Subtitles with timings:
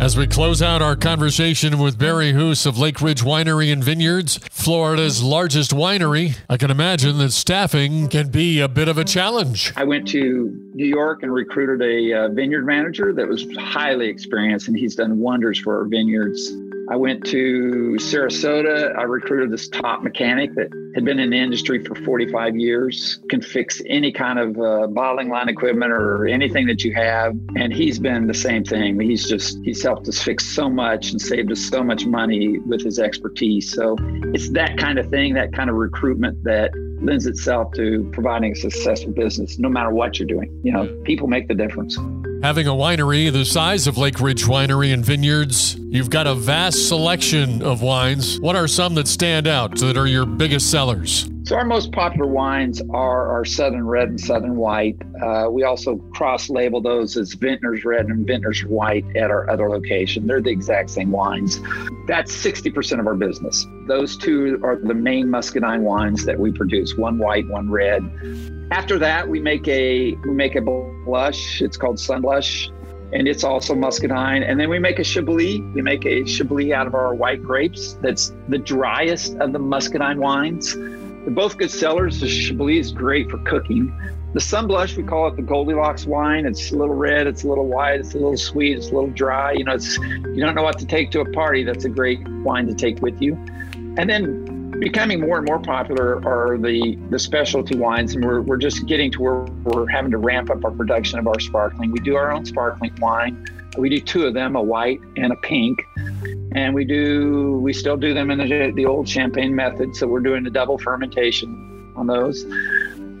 [0.00, 5.22] as we close out our conversation with Barry Hus of Lakeridge Winery and Vineyards, Florida's
[5.22, 9.72] largest winery, I can imagine that staffing can be a bit of a challenge.
[9.76, 14.68] I went to New York and recruited a uh, vineyard manager that was highly experienced,
[14.68, 16.52] and he's done wonders for our vineyards.
[16.88, 18.96] I went to Sarasota.
[18.96, 23.42] I recruited this top mechanic that had been in the industry for 45 years, can
[23.42, 27.36] fix any kind of uh, bottling line equipment or anything that you have.
[27.56, 29.00] And he's been the same thing.
[29.00, 32.82] He's just, he's helped us fix so much and saved us so much money with
[32.82, 33.72] his expertise.
[33.72, 33.96] So
[34.32, 36.70] it's that kind of thing, that kind of recruitment that
[37.02, 40.60] lends itself to providing a successful business, no matter what you're doing.
[40.62, 41.98] You know, people make the difference.
[42.42, 47.62] Having a winery the size of Lakeridge Winery and Vineyards, you've got a vast selection
[47.62, 48.38] of wines.
[48.40, 51.30] What are some that stand out that are your biggest sellers?
[51.44, 54.96] So our most popular wines are our Southern Red and Southern White.
[55.22, 60.26] Uh, we also cross-label those as Vintners Red and Vintners White at our other location.
[60.26, 61.60] They're the exact same wines.
[62.06, 63.66] That's 60% of our business.
[63.86, 68.02] Those two are the main muscadine wines that we produce: one white, one red.
[68.72, 70.60] After that, we make a we make a
[71.06, 71.62] blush.
[71.62, 72.70] It's called Sunblush
[73.12, 74.42] and it's also muscadine.
[74.42, 75.60] And then we make a Chablis.
[75.74, 77.94] We make a Chablis out of our white grapes.
[78.02, 80.74] That's the driest of the muscadine wines.
[80.74, 82.20] They're both good sellers.
[82.20, 83.92] The Chablis is great for cooking.
[84.32, 86.44] The Sunblush, we call it the Goldilocks wine.
[86.44, 89.10] It's a little red, it's a little white, it's a little sweet, it's a little
[89.10, 89.52] dry.
[89.52, 91.64] You know, it's you don't know what to take to a party.
[91.64, 93.34] That's a great wine to take with you.
[93.96, 98.56] And then becoming more and more popular are the the specialty wines, and we're we're
[98.56, 101.92] just getting to where we're having to ramp up our production of our sparkling.
[101.92, 103.44] We do our own sparkling wine.
[103.78, 105.82] We do two of them, a white and a pink
[106.56, 110.20] and we do we still do them in the, the old champagne method so we're
[110.20, 112.46] doing a double fermentation on those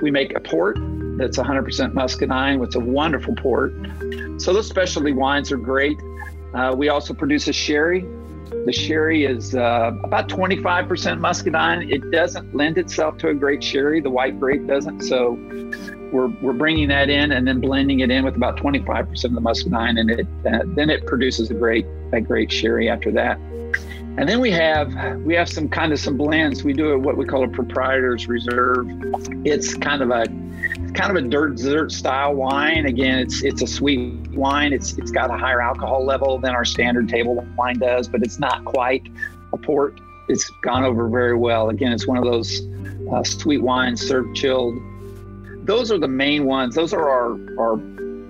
[0.00, 0.76] we make a port
[1.18, 3.74] that's 100% muscadine it's a wonderful port
[4.38, 5.98] so those specialty wines are great
[6.54, 8.06] uh, we also produce a sherry
[8.66, 11.88] the sherry is uh, about 25% muscadine.
[11.88, 14.00] It doesn't lend itself to a great sherry.
[14.00, 15.02] The white grape doesn't.
[15.02, 15.38] So
[16.12, 19.40] we're, we're bringing that in and then blending it in with about 25% of the
[19.40, 23.38] muscadine and it uh, then it produces a great a great sherry after that.
[24.18, 26.64] And then we have we have some kind of some blends.
[26.64, 28.88] We do what we call a proprietor's reserve.
[29.44, 30.26] It's kind of a
[30.94, 35.10] kind of a dirt dessert style wine again it's it's a sweet wine it's it's
[35.10, 39.06] got a higher alcohol level than our standard table wine does but it's not quite
[39.52, 42.62] a port it's gone over very well again it's one of those
[43.12, 44.76] uh, sweet wines served chilled
[45.66, 46.76] those are the main ones.
[46.76, 47.76] Those are our, our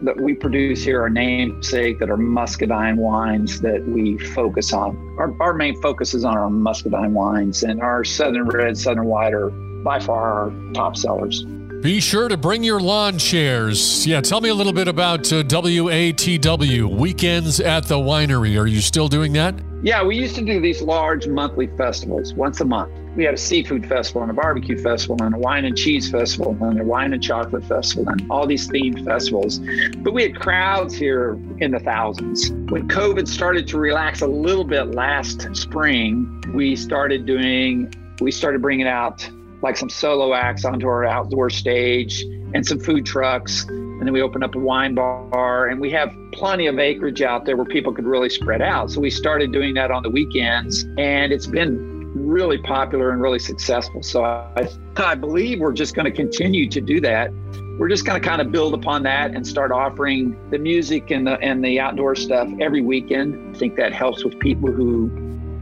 [0.02, 4.96] that we produce here, our namesake, that are muscadine wines that we focus on.
[5.18, 9.34] Our, our main focus is on our muscadine wines, and our Southern Red, Southern White
[9.34, 11.44] are by far our top sellers.
[11.86, 14.04] Be sure to bring your lawn chairs.
[14.04, 18.60] Yeah, tell me a little bit about uh, WATW, Weekends at the Winery.
[18.60, 19.54] Are you still doing that?
[19.84, 22.90] Yeah, we used to do these large monthly festivals once a month.
[23.14, 26.58] We had a seafood festival and a barbecue festival and a wine and cheese festival
[26.60, 29.60] and a wine and chocolate festival and all these themed festivals.
[29.98, 32.50] But we had crowds here in the thousands.
[32.68, 38.60] When COVID started to relax a little bit last spring, we started doing, we started
[38.60, 39.30] bringing out
[39.62, 42.22] like some solo acts onto our outdoor stage
[42.54, 43.64] and some food trucks.
[43.64, 47.44] And then we opened up a wine bar and we have plenty of acreage out
[47.44, 48.90] there where people could really spread out.
[48.90, 53.38] So we started doing that on the weekends and it's been really popular and really
[53.38, 54.02] successful.
[54.02, 57.30] So I, I believe we're just going to continue to do that.
[57.78, 61.26] We're just going to kind of build upon that and start offering the music and
[61.26, 63.54] the and the outdoor stuff every weekend.
[63.54, 65.10] I think that helps with people who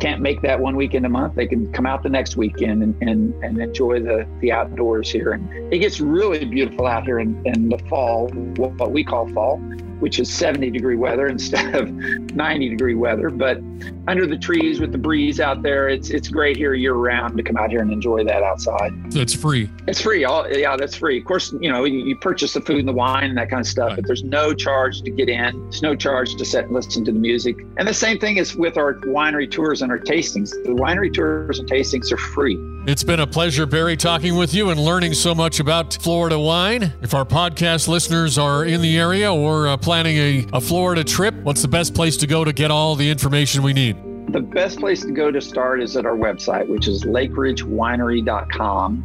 [0.04, 2.94] can't make that one weekend a month, they can come out the next weekend and,
[3.00, 5.32] and, and enjoy the, the outdoors here.
[5.32, 9.56] And it gets really beautiful out here in, in the fall, what we call fall
[10.00, 13.30] which is 70 degree weather instead of 90 degree weather.
[13.30, 13.58] But
[14.06, 17.42] under the trees with the breeze out there, it's it's great here year round to
[17.42, 18.92] come out here and enjoy that outside.
[19.10, 19.70] That's free.
[19.86, 20.24] It's free.
[20.24, 21.18] All yeah, that's free.
[21.18, 23.60] Of course, you know you, you purchase the food and the wine and that kind
[23.60, 23.96] of stuff, right.
[23.96, 25.60] but there's no charge to get in.
[25.62, 27.56] There's no charge to sit and listen to the music.
[27.76, 30.50] And the same thing is with our winery tours and our tastings.
[30.50, 32.58] The winery tours and tastings are free.
[32.86, 36.92] It's been a pleasure, Barry, talking with you and learning so much about Florida wine.
[37.00, 41.34] If our podcast listeners are in the area or uh, planning a, a Florida trip,
[41.42, 43.98] what's the best place to go to get all the information we need?
[44.32, 49.04] The best place to go to start is at our website, which is lakeridgewinery.com.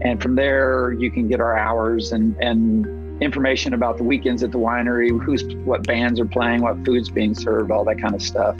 [0.00, 4.52] And from there, you can get our hours and, and information about the weekends at
[4.52, 8.22] the winery, who's what bands are playing, what food's being served, all that kind of
[8.22, 8.56] stuff.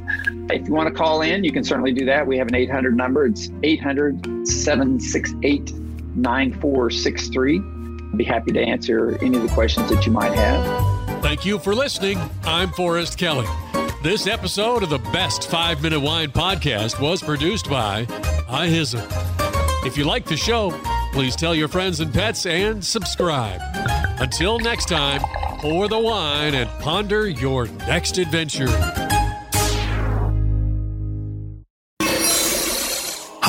[0.50, 2.26] If you want to call in, you can certainly do that.
[2.26, 3.26] We have an 800 number.
[3.26, 5.72] It's 800 768
[6.16, 7.58] 9463.
[7.58, 10.95] I'd be happy to answer any of the questions that you might have.
[11.26, 12.20] Thank you for listening.
[12.44, 13.48] I'm Forrest Kelly.
[14.00, 18.04] This episode of the Best 5 Minute Wine podcast was produced by
[18.48, 19.04] iHism.
[19.84, 20.70] If you like the show,
[21.12, 23.60] please tell your friends and pets and subscribe.
[24.20, 25.20] Until next time,
[25.58, 28.68] pour the wine and ponder your next adventure.